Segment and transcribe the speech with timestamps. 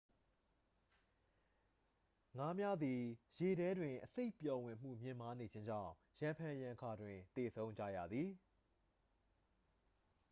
[2.39, 3.01] ငါးများသည်
[3.39, 8.29] ရေထဲတွင် အဆိပ်ပျော်ဝင်မှု မြင့်မားနေခြင်းကြောင့် ရံဖန်ရံခါတွင်သေဆုံးကြရသည်